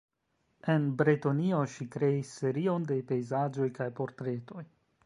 En 0.73 0.87
Bretonio 1.01 1.59
ŝi 1.75 1.87
kreis 1.97 2.33
serion 2.41 2.89
de 2.95 2.99
pejzaĝoj 3.13 3.71
kaj 3.79 3.93
portretoj. 4.03 4.69